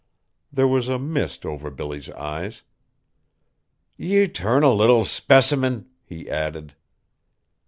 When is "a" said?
0.89-0.97